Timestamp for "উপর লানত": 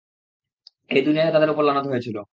1.49-1.85